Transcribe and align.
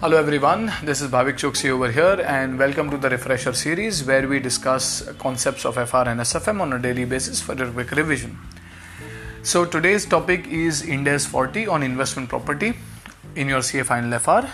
Hello 0.00 0.16
everyone, 0.16 0.70
this 0.84 1.00
is 1.00 1.10
Bhavik 1.10 1.38
Chokshi 1.38 1.70
over 1.70 1.90
here 1.90 2.24
and 2.24 2.56
welcome 2.56 2.88
to 2.88 2.96
the 2.96 3.10
refresher 3.10 3.52
series 3.52 4.04
where 4.04 4.28
we 4.28 4.38
discuss 4.38 5.02
concepts 5.18 5.64
of 5.64 5.74
FR 5.74 6.04
and 6.10 6.20
SFM 6.20 6.60
on 6.60 6.72
a 6.72 6.78
daily 6.78 7.04
basis 7.04 7.40
for 7.42 7.56
your 7.56 7.72
quick 7.72 7.90
revision. 7.90 8.38
So 9.42 9.64
today's 9.64 10.06
topic 10.06 10.46
is 10.46 10.82
Ind 10.82 11.08
AS 11.08 11.26
40 11.26 11.66
on 11.66 11.82
investment 11.82 12.28
property 12.28 12.74
in 13.34 13.48
your 13.48 13.60
CA 13.60 13.82
final 13.82 14.16
FR. 14.20 14.48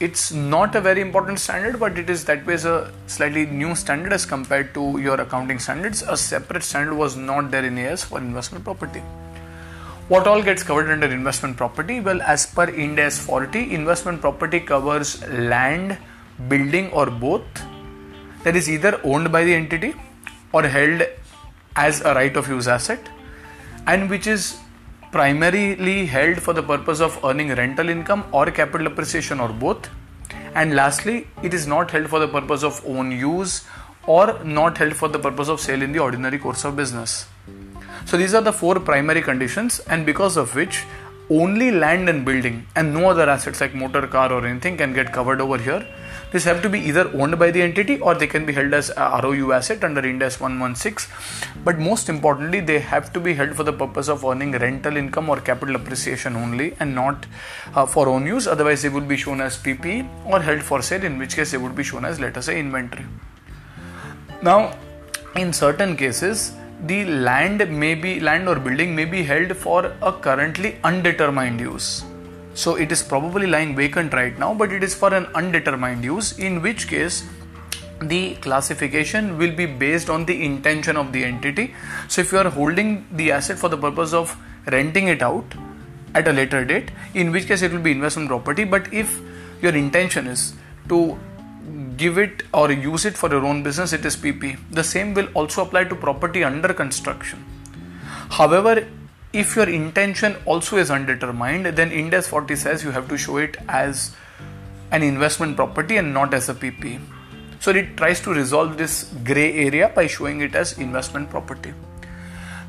It's 0.00 0.32
not 0.32 0.74
a 0.74 0.80
very 0.80 1.02
important 1.02 1.40
standard 1.40 1.78
but 1.78 1.98
it 1.98 2.08
is 2.08 2.24
that 2.24 2.46
way 2.46 2.54
a 2.54 2.90
slightly 3.06 3.44
new 3.44 3.74
standard 3.74 4.14
as 4.14 4.24
compared 4.24 4.72
to 4.72 4.98
your 4.98 5.20
accounting 5.20 5.58
standards. 5.58 6.00
A 6.08 6.16
separate 6.16 6.62
standard 6.62 6.94
was 6.94 7.16
not 7.16 7.50
there 7.50 7.66
in 7.66 7.76
AS 7.76 8.04
for 8.04 8.18
investment 8.18 8.64
property. 8.64 9.02
What 10.08 10.28
all 10.28 10.40
gets 10.40 10.62
covered 10.62 10.88
under 10.88 11.08
investment 11.08 11.56
property? 11.56 11.98
Well, 11.98 12.22
as 12.22 12.46
per 12.46 12.68
Ind 12.68 13.00
AS 13.00 13.18
40, 13.18 13.74
investment 13.74 14.20
property 14.20 14.60
covers 14.60 15.20
land, 15.26 15.98
building, 16.48 16.92
or 16.92 17.06
both 17.06 17.42
that 18.44 18.54
is 18.54 18.70
either 18.70 19.00
owned 19.02 19.32
by 19.32 19.42
the 19.42 19.52
entity 19.52 19.96
or 20.52 20.62
held 20.62 21.02
as 21.74 22.02
a 22.02 22.14
right 22.14 22.36
of 22.36 22.46
use 22.46 22.68
asset 22.68 23.08
and 23.88 24.08
which 24.08 24.28
is 24.28 24.56
primarily 25.10 26.06
held 26.06 26.40
for 26.40 26.52
the 26.54 26.62
purpose 26.62 27.00
of 27.00 27.18
earning 27.24 27.48
rental 27.48 27.88
income 27.88 28.24
or 28.30 28.46
capital 28.52 28.86
appreciation 28.86 29.40
or 29.40 29.48
both. 29.48 29.90
And 30.54 30.76
lastly, 30.76 31.26
it 31.42 31.52
is 31.52 31.66
not 31.66 31.90
held 31.90 32.08
for 32.08 32.20
the 32.20 32.28
purpose 32.28 32.62
of 32.62 32.80
own 32.86 33.10
use 33.10 33.64
or 34.06 34.38
not 34.44 34.78
held 34.78 34.94
for 34.94 35.08
the 35.08 35.18
purpose 35.18 35.48
of 35.48 35.60
sale 35.60 35.82
in 35.82 35.90
the 35.90 35.98
ordinary 35.98 36.38
course 36.38 36.64
of 36.64 36.76
business. 36.76 37.26
So 38.06 38.16
these 38.16 38.34
are 38.34 38.40
the 38.40 38.52
four 38.52 38.78
primary 38.78 39.20
conditions, 39.20 39.80
and 39.80 40.06
because 40.06 40.36
of 40.36 40.54
which 40.54 40.84
only 41.28 41.72
land 41.72 42.08
and 42.08 42.24
building 42.24 42.64
and 42.76 42.94
no 42.94 43.10
other 43.10 43.28
assets 43.28 43.60
like 43.60 43.74
motor 43.74 44.06
car 44.06 44.32
or 44.32 44.46
anything 44.46 44.76
can 44.76 44.92
get 44.92 45.12
covered 45.12 45.40
over 45.40 45.58
here. 45.58 45.84
These 46.32 46.44
have 46.44 46.62
to 46.62 46.68
be 46.68 46.78
either 46.78 47.08
owned 47.20 47.38
by 47.38 47.50
the 47.50 47.62
entity 47.62 47.98
or 47.98 48.14
they 48.14 48.26
can 48.26 48.46
be 48.46 48.52
held 48.52 48.74
as 48.74 48.90
a 48.96 49.20
ROU 49.22 49.52
asset 49.52 49.82
under 49.82 50.06
Ind 50.06 50.22
AS 50.22 50.38
116. 50.40 51.12
But 51.64 51.78
most 51.78 52.08
importantly, 52.08 52.60
they 52.60 52.78
have 52.78 53.12
to 53.12 53.20
be 53.20 53.34
held 53.34 53.56
for 53.56 53.64
the 53.64 53.72
purpose 53.72 54.08
of 54.08 54.24
earning 54.24 54.52
rental 54.52 54.96
income 54.96 55.28
or 55.28 55.40
capital 55.40 55.74
appreciation 55.76 56.36
only 56.36 56.76
and 56.78 56.94
not 56.94 57.26
uh, 57.74 57.86
for 57.86 58.08
own 58.08 58.26
use. 58.26 58.46
Otherwise, 58.46 58.82
they 58.82 58.88
would 58.88 59.08
be 59.08 59.16
shown 59.16 59.40
as 59.40 59.56
PP 59.56 60.08
or 60.26 60.40
held 60.40 60.62
for 60.62 60.82
sale, 60.82 61.02
in 61.02 61.18
which 61.18 61.34
case 61.34 61.52
they 61.52 61.58
would 61.58 61.74
be 61.74 61.84
shown 61.84 62.04
as, 62.04 62.20
let 62.20 62.36
us 62.36 62.46
say, 62.46 62.58
inventory. 62.60 63.06
Now, 64.42 64.76
in 65.34 65.52
certain 65.52 65.96
cases, 65.96 66.52
the 66.84 67.04
land 67.04 67.68
may 67.70 67.94
be 67.94 68.20
land 68.20 68.48
or 68.48 68.56
building 68.56 68.94
may 68.94 69.04
be 69.04 69.22
held 69.22 69.56
for 69.56 69.94
a 70.02 70.12
currently 70.12 70.76
undetermined 70.84 71.60
use. 71.60 72.04
So 72.54 72.76
it 72.76 72.92
is 72.92 73.02
probably 73.02 73.46
lying 73.46 73.74
vacant 73.74 74.12
right 74.12 74.38
now 74.38 74.54
but 74.54 74.72
it 74.72 74.82
is 74.82 74.94
for 74.94 75.12
an 75.14 75.26
undetermined 75.34 76.04
use 76.04 76.38
in 76.38 76.60
which 76.62 76.88
case 76.88 77.24
the 78.00 78.34
classification 78.36 79.38
will 79.38 79.54
be 79.54 79.64
based 79.64 80.10
on 80.10 80.26
the 80.26 80.44
intention 80.44 80.96
of 80.96 81.12
the 81.12 81.24
entity. 81.24 81.74
So 82.08 82.20
if 82.20 82.32
you 82.32 82.38
are 82.38 82.50
holding 82.50 83.06
the 83.12 83.32
asset 83.32 83.58
for 83.58 83.68
the 83.68 83.78
purpose 83.78 84.12
of 84.12 84.36
renting 84.66 85.08
it 85.08 85.22
out 85.22 85.44
at 86.14 86.28
a 86.28 86.32
later 86.32 86.64
date 86.64 86.90
in 87.14 87.32
which 87.32 87.46
case 87.46 87.62
it 87.62 87.72
will 87.72 87.80
be 87.80 87.92
investment 87.92 88.28
property. 88.28 88.64
But 88.64 88.92
if 88.92 89.20
your 89.62 89.74
intention 89.74 90.26
is 90.26 90.54
to 90.88 91.18
give 91.96 92.18
it 92.18 92.42
or 92.52 92.70
use 92.70 93.04
it 93.04 93.16
for 93.16 93.30
your 93.30 93.44
own 93.44 93.62
business, 93.62 93.92
it 93.92 94.04
is 94.04 94.16
PP. 94.16 94.58
The 94.70 94.84
same 94.84 95.14
will 95.14 95.28
also 95.34 95.62
apply 95.62 95.84
to 95.84 95.94
property 95.94 96.44
under 96.44 96.72
construction. 96.72 97.44
However, 98.30 98.86
if 99.32 99.56
your 99.56 99.68
intention 99.68 100.36
also 100.44 100.76
is 100.76 100.90
undetermined, 100.90 101.66
then 101.66 101.92
Ind 101.92 102.14
AS 102.14 102.28
40 102.28 102.56
says 102.56 102.84
you 102.84 102.90
have 102.90 103.08
to 103.08 103.18
show 103.18 103.36
it 103.38 103.56
as 103.68 104.14
an 104.90 105.02
investment 105.02 105.56
property 105.56 105.96
and 105.96 106.14
not 106.14 106.32
as 106.32 106.48
a 106.48 106.54
PP. 106.54 107.00
So 107.60 107.70
it 107.70 107.96
tries 107.96 108.20
to 108.20 108.32
resolve 108.32 108.78
this 108.78 109.12
gray 109.24 109.52
area 109.66 109.90
by 109.94 110.06
showing 110.06 110.40
it 110.40 110.54
as 110.54 110.78
investment 110.78 111.30
property. 111.30 111.72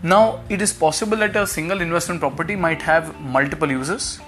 Now, 0.03 0.43
it 0.49 0.61
is 0.61 0.73
possible 0.73 1.17
that 1.17 1.35
a 1.35 1.45
single 1.47 1.81
investment 1.81 2.21
property 2.21 2.55
might 2.55 2.81
have 2.81 3.19
multiple 3.19 3.69
uses. 3.69 4.19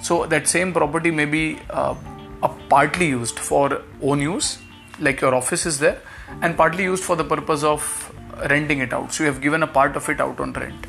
So 0.00 0.26
that 0.26 0.46
same 0.46 0.72
property 0.72 1.10
may 1.10 1.24
be 1.24 1.58
uh, 1.70 1.94
are 2.42 2.56
partly 2.68 3.08
used 3.08 3.38
for 3.38 3.82
own 4.02 4.20
use, 4.20 4.58
like 5.00 5.20
your 5.20 5.34
office 5.34 5.66
is 5.66 5.78
there, 5.78 6.00
and 6.42 6.56
partly 6.56 6.84
used 6.84 7.04
for 7.04 7.16
the 7.16 7.24
purpose 7.24 7.62
of 7.62 8.12
renting 8.50 8.78
it 8.80 8.92
out. 8.92 9.12
So 9.12 9.24
you 9.24 9.30
have 9.30 9.40
given 9.40 9.62
a 9.62 9.66
part 9.66 9.96
of 9.96 10.08
it 10.08 10.20
out 10.20 10.40
on 10.40 10.52
rent. 10.52 10.86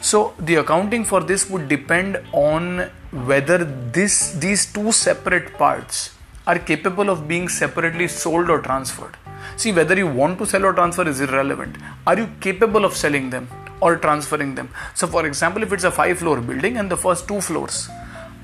So 0.00 0.34
the 0.38 0.56
accounting 0.56 1.04
for 1.04 1.20
this 1.20 1.48
would 1.50 1.68
depend 1.68 2.20
on 2.32 2.90
whether 3.10 3.58
this 3.64 4.32
these 4.32 4.70
two 4.72 4.92
separate 4.92 5.54
parts 5.54 6.14
are 6.46 6.58
capable 6.58 7.08
of 7.10 7.26
being 7.26 7.48
separately 7.48 8.06
sold 8.06 8.50
or 8.50 8.60
transferred. 8.60 9.16
See 9.56 9.72
whether 9.72 9.96
you 9.96 10.06
want 10.06 10.38
to 10.38 10.46
sell 10.46 10.64
or 10.64 10.72
transfer 10.72 11.08
is 11.08 11.20
irrelevant. 11.20 11.76
Are 12.06 12.16
you 12.18 12.28
capable 12.40 12.84
of 12.84 12.94
selling 12.94 13.30
them 13.30 13.48
or 13.80 13.96
transferring 13.96 14.54
them? 14.54 14.68
So 14.94 15.06
for 15.06 15.26
example, 15.26 15.62
if 15.62 15.72
it's 15.72 15.84
a 15.84 15.90
five 15.90 16.18
floor 16.18 16.40
building 16.40 16.76
and 16.76 16.90
the 16.90 16.96
first 16.96 17.26
two 17.26 17.40
floors 17.40 17.88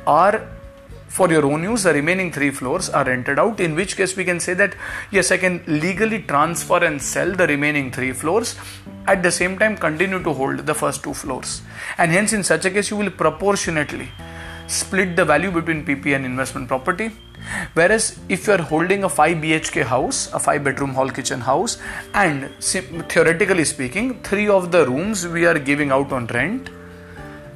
are 0.07 0.49
for 1.17 1.31
your 1.31 1.45
own 1.45 1.63
use 1.63 1.83
the 1.87 1.93
remaining 1.93 2.33
three 2.33 2.51
floors 2.51 2.89
are 2.89 3.05
rented 3.05 3.39
out. 3.39 3.61
In 3.61 3.75
which 3.75 3.97
case 3.97 4.17
we 4.17 4.25
can 4.25 4.41
say 4.41 4.55
that 4.55 4.75
yes 5.11 5.31
i 5.31 5.37
can 5.37 5.63
legally 5.67 6.21
transfer 6.33 6.79
and 6.89 7.03
sell 7.13 7.33
the 7.41 7.47
remaining 7.47 7.91
three 7.97 8.13
floors. 8.13 8.57
At 9.07 9.23
the 9.23 9.31
same 9.31 9.59
time 9.59 9.77
continue 9.77 10.23
to 10.23 10.33
hold 10.33 10.67
the 10.71 10.75
first 10.75 11.03
two 11.03 11.13
floors. 11.13 11.61
And 11.99 12.11
hence 12.11 12.33
in 12.33 12.43
such 12.43 12.65
a 12.65 12.71
case 12.71 12.91
you 12.91 12.97
will 12.97 13.11
proportionately 13.11 14.09
split 14.69 15.17
the 15.17 15.25
value 15.25 15.51
between 15.51 15.85
pp 15.85 16.17
and 16.17 16.25
investment 16.25 16.69
property. 16.69 17.11
Whereas 17.75 18.19
if 18.29 18.47
you 18.47 18.55
are 18.55 18.63
holding 18.73 19.05
a 19.05 19.09
5 19.09 19.37
bhk 19.45 19.83
house 19.95 20.33
a 20.33 20.39
5 20.39 20.65
bedroom 20.65 20.95
hall 20.95 21.11
kitchen 21.11 21.41
house 21.41 21.79
and 22.15 22.49
theoretically 23.15 23.65
speaking 23.65 24.15
three 24.23 24.49
of 24.49 24.71
the 24.77 24.87
rooms 24.87 25.27
we 25.27 25.45
are 25.45 25.59
giving 25.59 25.91
out 25.91 26.13
on 26.13 26.29
rent 26.39 26.71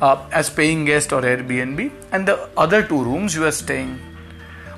uh, 0.01 0.27
as 0.33 0.51
paying 0.51 0.85
guest 0.85 1.13
or 1.13 1.23
Airbnb, 1.23 1.91
and 2.13 2.27
the 2.27 2.49
other 2.57 2.83
two 2.83 3.03
rooms 3.03 3.35
you 3.35 3.45
are 3.45 3.53
staying 3.53 3.99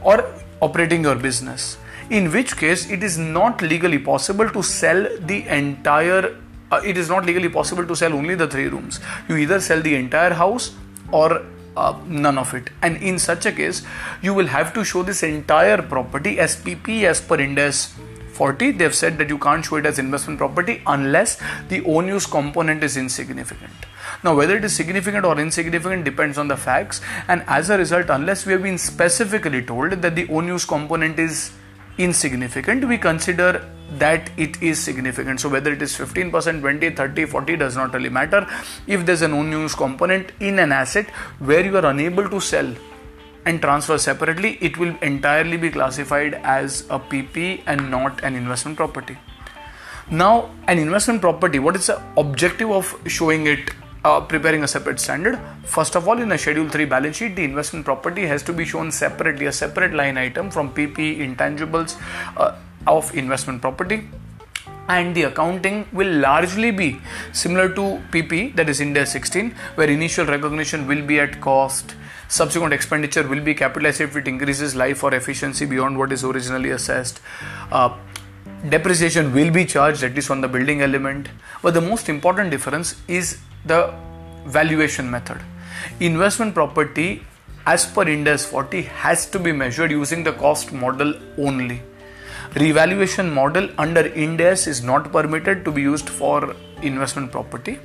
or 0.03 0.25
operating 0.61 1.03
your 1.03 1.17
business. 1.17 1.79
In 2.11 2.33
which 2.33 2.57
case, 2.57 2.91
it 2.91 3.03
is 3.03 3.19
not 3.19 3.61
legally 3.61 3.99
possible 3.99 4.49
to 4.49 4.63
sell 4.63 5.07
the 5.21 5.47
entire. 5.49 6.37
Uh, 6.71 6.81
it 6.85 6.97
is 6.97 7.09
not 7.09 7.27
legally 7.27 7.49
possible 7.49 7.87
to 7.87 7.95
sell 7.97 8.13
only 8.13 8.35
the 8.35 8.47
three 8.47 8.69
rooms. 8.69 9.01
You 9.29 9.37
either 9.37 9.61
sell 9.61 9.81
the 9.81 9.95
entire 9.95 10.33
house 10.33 10.75
or 11.13 11.45
uh, 11.77 11.99
none 12.07 12.39
of 12.39 12.55
it. 12.55 12.71
And 12.83 12.97
in 12.99 13.19
such 13.19 13.47
a 13.47 13.53
case, 13.53 13.83
you 14.23 14.35
will 14.35 14.47
have 14.47 14.73
to 14.75 14.85
show 14.85 15.03
this 15.03 15.23
entire 15.23 15.81
property 15.83 16.39
as 16.41 16.57
PP 16.57 17.05
as 17.05 17.21
per 17.21 17.41
Ind 17.41 17.59
AS 17.59 17.95
40. 18.33 18.73
They've 18.73 18.95
said 18.95 19.19
that 19.19 19.29
you 19.29 19.39
can't 19.39 19.65
show 19.65 19.77
it 19.77 19.87
as 19.87 19.99
investment 19.99 20.39
property 20.39 20.83
unless 20.87 21.39
the 21.69 21.85
own 21.85 22.09
use 22.09 22.27
component 22.27 22.83
is 22.83 22.97
insignificant. 22.97 23.88
Now, 24.25 24.35
whether 24.35 24.57
it 24.57 24.65
is 24.65 24.75
significant 24.75 25.25
or 25.25 25.39
insignificant 25.39 26.05
depends 26.05 26.39
on 26.39 26.49
the 26.49 26.57
facts, 26.57 27.01
and 27.29 27.45
as 27.47 27.71
a 27.71 27.79
result, 27.79 28.11
unless 28.11 28.47
we 28.47 28.53
have 28.53 28.63
been 28.63 28.79
specifically 28.79 29.63
told 29.63 29.93
that 29.93 30.17
the 30.17 30.29
own 30.29 30.49
use 30.49 30.65
component 30.65 31.19
is 31.21 31.53
insignificant, 31.99 32.87
we 32.87 32.99
consider 32.99 33.71
that 33.93 34.31
it 34.37 34.61
is 34.61 34.83
significant. 34.83 35.41
So, 35.41 35.49
whether 35.49 35.73
it 35.73 35.83
is 35.83 35.97
15%, 35.97 36.61
20, 36.61 36.91
30, 36.91 37.25
40 37.27 37.57
does 37.57 37.77
not 37.77 37.95
really 37.95 38.09
matter. 38.09 38.47
If 38.89 39.07
there's 39.07 39.23
an 39.23 39.33
own 39.33 39.53
use 39.53 39.75
component 39.75 40.33
in 40.41 40.59
an 40.59 40.73
asset 40.73 41.07
where 41.39 41.65
you 41.65 41.77
are 41.77 41.87
unable 41.87 42.29
to 42.29 42.41
sell 42.41 42.75
and 43.47 43.63
transfer 43.63 43.99
separately, 43.99 44.59
it 44.61 44.77
will 44.77 44.95
entirely 45.01 45.57
be 45.57 45.71
classified 45.71 46.35
as 46.43 46.83
a 46.91 46.99
PP 46.99 47.63
and 47.67 47.89
not 47.89 48.23
an 48.25 48.35
investment 48.35 48.77
property. 48.77 49.17
Now, 50.11 50.51
an 50.67 50.79
investment 50.79 51.21
property, 51.21 51.59
what 51.59 51.77
is 51.77 51.87
the 51.87 52.03
objective 52.17 52.71
of 52.71 52.95
showing 53.07 53.47
it 53.47 53.71
uh, 54.09 54.21
preparing 54.33 54.63
a 54.65 54.69
separate 54.69 55.01
standard. 55.01 55.39
First 55.65 55.95
of 55.95 56.09
all, 56.09 56.19
in 56.25 56.33
a 56.33 56.39
Schedule 56.39 56.69
3 56.69 56.85
balance 56.95 57.17
sheet, 57.17 57.37
the 57.37 57.45
investment 57.45 57.85
property 57.85 58.25
has 58.33 58.43
to 58.45 58.53
be 58.53 58.65
shown 58.65 58.91
separately, 58.91 59.47
a 59.47 59.53
separate 59.53 59.93
line 60.01 60.17
item 60.17 60.51
from 60.51 60.73
PP 60.73 61.19
intangibles 61.27 62.01
uh, 62.37 62.57
of 62.87 63.15
investment 63.15 63.61
property. 63.61 64.09
And 64.89 65.15
the 65.15 65.25
accounting 65.25 65.87
will 65.93 66.13
largely 66.27 66.71
be 66.71 66.99
similar 67.33 67.69
to 67.79 68.03
PP, 68.13 68.57
that 68.57 68.71
is 68.71 68.81
Ind 68.81 68.97
AS 68.97 69.13
16, 69.13 69.51
where 69.75 69.91
initial 69.91 70.25
recognition 70.25 70.87
will 70.87 71.05
be 71.05 71.21
at 71.21 71.41
cost, 71.43 71.95
subsequent 72.29 72.73
expenditure 72.73 73.27
will 73.29 73.43
be 73.43 73.55
capitalized 73.55 74.01
if 74.01 74.17
it 74.17 74.27
increases 74.27 74.75
life 74.75 75.05
or 75.05 75.15
efficiency 75.15 75.67
beyond 75.67 75.99
what 75.99 76.13
is 76.13 76.25
originally 76.25 76.71
assessed. 76.71 77.21
Uh, 77.71 77.91
depreciation 78.69 79.33
will 79.33 79.51
be 79.51 79.65
charged 79.65 80.03
at 80.03 80.15
least 80.15 80.31
on 80.31 80.41
the 80.41 80.49
building 80.49 80.83
element 80.83 81.29
but 81.63 81.75
the 81.75 81.81
most 81.81 82.09
important 82.09 82.51
difference 82.51 82.97
is 83.07 83.39
the 83.65 83.95
valuation 84.47 85.11
method. 85.11 85.39
Investment 86.01 86.55
property 86.55 87.23
as 87.67 87.87
per 87.87 88.09
Ind 88.09 88.27
AS 88.27 88.47
40 88.47 88.83
has 88.83 89.27
to 89.27 89.39
be 89.39 89.53
measured 89.53 89.91
using 89.91 90.25
the 90.25 90.33
cost 90.33 90.73
model 90.73 91.15
only. 91.37 91.83
Revaluation 92.55 93.31
model 93.33 93.69
under 93.79 94.07
Ind 94.07 94.41
AS 94.41 94.67
is 94.67 94.83
not 94.83 95.13
permitted 95.13 95.65
to 95.65 95.71
be 95.71 95.83
used 95.83 96.09
for 96.09 96.55
investment 96.83 97.31
property. 97.31 97.79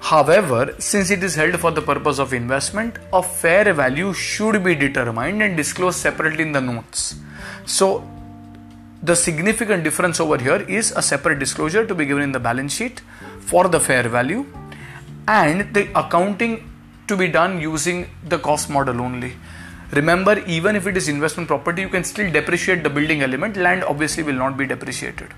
However, 0.00 0.74
since 0.78 1.10
it 1.10 1.22
is 1.22 1.34
held 1.34 1.58
for 1.58 1.70
the 1.70 1.80
purpose 1.80 2.18
of 2.18 2.34
investment, 2.34 2.98
a 3.12 3.22
fair 3.22 3.72
value 3.72 4.12
should 4.12 4.62
be 4.62 4.74
determined 4.74 5.42
and 5.42 5.56
disclosed 5.56 5.98
separately 5.98 6.42
in 6.42 6.52
the 6.52 6.60
notes. 6.60 7.14
So, 7.64 8.06
the 9.04 9.14
significant 9.14 9.84
difference 9.84 10.18
over 10.18 10.38
here 10.38 10.62
is 10.76 10.90
a 10.92 11.02
separate 11.02 11.38
disclosure 11.38 11.86
to 11.86 11.94
be 11.94 12.06
given 12.06 12.22
in 12.22 12.32
the 12.32 12.40
balance 12.40 12.72
sheet 12.72 13.00
for 13.40 13.68
the 13.68 13.78
fair 13.78 14.08
value 14.08 14.46
and 15.28 15.74
the 15.74 15.88
accounting 15.98 16.70
to 17.06 17.16
be 17.16 17.28
done 17.28 17.60
using 17.60 18.08
the 18.26 18.38
cost 18.38 18.70
model 18.70 19.02
only. 19.02 19.34
Remember, 19.92 20.38
even 20.46 20.74
if 20.74 20.86
it 20.86 20.96
is 20.96 21.08
investment 21.08 21.48
property, 21.48 21.82
you 21.82 21.90
can 21.90 22.02
still 22.02 22.32
depreciate 22.32 22.82
the 22.82 22.88
building 22.88 23.20
element. 23.20 23.56
Land 23.58 23.84
obviously 23.84 24.22
will 24.22 24.40
not 24.44 24.56
be 24.56 24.66
depreciated. 24.66 25.28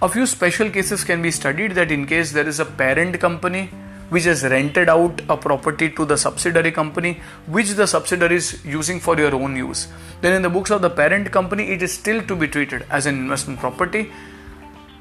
A 0.00 0.08
few 0.08 0.24
special 0.26 0.70
cases 0.70 1.04
can 1.04 1.20
be 1.20 1.30
studied 1.30 1.72
that 1.72 1.92
in 1.92 2.06
case 2.06 2.32
there 2.32 2.48
is 2.48 2.58
a 2.58 2.64
parent 2.64 3.20
company 3.20 3.70
which 4.10 4.24
has 4.24 4.42
rented 4.44 4.88
out 4.88 5.20
a 5.28 5.36
property 5.36 5.90
to 5.90 6.04
the 6.04 6.16
subsidiary 6.16 6.72
company 6.72 7.20
which 7.46 7.70
the 7.70 7.86
subsidiary 7.86 8.36
is 8.36 8.64
using 8.64 9.00
for 9.00 9.18
your 9.18 9.34
own 9.34 9.56
use. 9.56 9.88
Then 10.20 10.32
in 10.32 10.42
the 10.42 10.50
books 10.50 10.70
of 10.70 10.82
the 10.82 10.90
parent 10.90 11.30
company 11.32 11.72
it 11.72 11.82
is 11.82 11.92
still 11.92 12.22
to 12.22 12.36
be 12.36 12.48
treated 12.48 12.86
as 12.90 13.06
an 13.06 13.16
investment 13.16 13.60
property. 13.60 14.10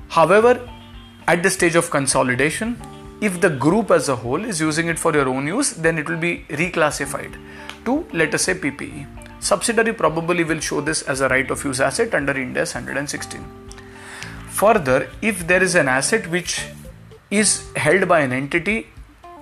However 0.09 0.67
at 1.27 1.43
the 1.43 1.49
stage 1.49 1.75
of 1.75 1.89
consolidation 1.89 2.77
if 3.21 3.39
the 3.41 3.49
group 3.49 3.91
as 3.91 4.09
a 4.09 4.15
whole 4.15 4.43
is 4.43 4.59
using 4.59 4.87
it 4.87 4.99
for 4.99 5.13
your 5.13 5.29
own 5.29 5.47
use 5.47 5.71
then 5.71 5.97
it 5.97 6.09
will 6.09 6.17
be 6.17 6.45
reclassified 6.49 7.37
to 7.85 8.05
let 8.13 8.33
us 8.33 8.43
say 8.43 8.53
PPE 8.53 9.07
subsidiary 9.39 9.93
probably 9.93 10.43
will 10.43 10.59
show 10.59 10.81
this 10.81 11.01
as 11.03 11.21
a 11.21 11.29
right 11.29 11.49
of 11.49 11.63
use 11.63 11.79
asset 11.79 12.13
under 12.13 12.33
Ind 12.33 12.57
AS 12.57 12.75
116 12.75 13.65
Further, 14.55 15.09
if 15.21 15.45
there 15.47 15.61
is 15.61 15.75
an 15.75 15.89
asset 15.89 16.27
which 16.29 16.67
is 17.29 17.69
held 17.75 18.07
by 18.07 18.21
an 18.21 18.31
entity 18.31 18.87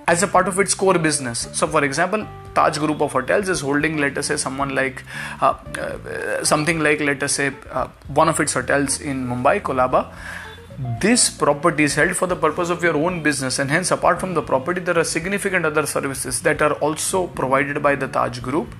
as 0.06 0.22
a 0.22 0.28
part 0.28 0.48
of 0.48 0.58
its 0.58 0.74
core 0.74 0.98
business. 0.98 1.48
So, 1.52 1.66
for 1.66 1.82
example, 1.84 2.26
Taj 2.54 2.78
Group 2.78 3.00
of 3.00 3.12
Hotels 3.12 3.48
is 3.48 3.60
holding, 3.60 3.96
let 3.96 4.16
us 4.18 4.26
say, 4.26 4.36
someone 4.36 4.74
like 4.74 5.02
uh, 5.40 5.54
uh, 5.78 6.44
something 6.44 6.80
like, 6.80 7.00
let 7.00 7.22
us 7.22 7.32
say, 7.32 7.52
uh, 7.70 7.88
one 8.08 8.28
of 8.28 8.38
its 8.40 8.52
hotels 8.52 9.00
in 9.00 9.26
Mumbai, 9.26 9.62
Colaba. 9.62 10.12
This 11.00 11.30
property 11.30 11.84
is 11.84 11.94
held 11.94 12.16
for 12.16 12.26
the 12.26 12.36
purpose 12.36 12.68
of 12.68 12.82
your 12.82 12.96
own 12.96 13.22
business, 13.22 13.58
and 13.58 13.70
hence, 13.70 13.90
apart 13.90 14.20
from 14.20 14.34
the 14.34 14.42
property, 14.42 14.80
there 14.80 14.98
are 14.98 15.04
significant 15.04 15.64
other 15.64 15.86
services 15.86 16.42
that 16.42 16.60
are 16.60 16.72
also 16.74 17.28
provided 17.28 17.82
by 17.82 17.94
the 17.94 18.08
Taj 18.08 18.40
Group, 18.40 18.74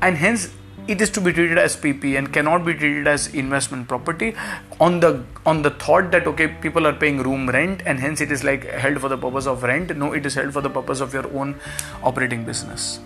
and 0.00 0.16
hence 0.16 0.52
it 0.88 1.00
is 1.00 1.10
to 1.10 1.20
be 1.20 1.32
treated 1.32 1.58
as 1.58 1.76
PP 1.76 2.16
and 2.16 2.32
cannot 2.32 2.64
be 2.64 2.74
treated 2.74 3.06
as 3.06 3.26
investment 3.34 3.88
property. 3.88 4.34
On 4.80 5.00
the 5.00 5.24
on 5.44 5.62
the 5.62 5.70
thought 5.70 6.10
that 6.12 6.26
okay 6.26 6.48
people 6.48 6.86
are 6.86 6.92
paying 6.92 7.22
room 7.22 7.48
rent 7.48 7.82
and 7.86 7.98
hence 7.98 8.20
it 8.20 8.30
is 8.30 8.44
like 8.44 8.64
held 8.64 9.00
for 9.00 9.08
the 9.08 9.16
purpose 9.16 9.46
of 9.46 9.62
rent. 9.62 9.96
No 9.96 10.12
it 10.12 10.26
is 10.26 10.34
held 10.34 10.52
for 10.52 10.60
the 10.60 10.70
purpose 10.70 11.00
of 11.00 11.12
your 11.12 11.26
own 11.34 11.54
operating 12.02 12.44
business. 12.44 13.00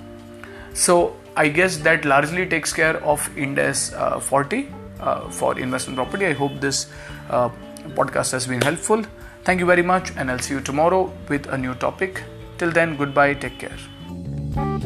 So 0.74 1.16
I 1.36 1.48
guess 1.48 1.78
that 1.78 2.04
largely 2.04 2.46
takes 2.46 2.72
care 2.72 3.02
of 3.04 3.28
Ind 3.36 3.58
AS 3.58 3.92
uh, 3.94 4.20
40 4.20 4.68
uh, 5.00 5.30
for 5.30 5.58
investment 5.58 5.96
property. 5.96 6.26
I 6.26 6.32
hope 6.32 6.60
this 6.60 6.86
uh, 7.30 7.48
podcast 8.00 8.32
has 8.32 8.46
been 8.46 8.60
helpful. 8.60 9.04
Thank 9.44 9.60
you 9.60 9.66
very 9.66 9.82
much 9.82 10.12
and 10.16 10.30
I'll 10.30 10.38
see 10.38 10.54
you 10.54 10.60
tomorrow 10.60 11.10
with 11.28 11.46
a 11.46 11.56
new 11.56 11.74
topic. 11.74 12.22
Till 12.58 12.70
then 12.70 12.96
goodbye. 12.96 13.34
Take 13.34 13.58
care 13.58 14.80